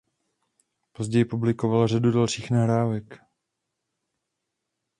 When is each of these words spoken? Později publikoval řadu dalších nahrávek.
Později 0.91 1.25
publikoval 1.25 1.87
řadu 1.87 2.11
dalších 2.11 2.51
nahrávek. 2.51 3.19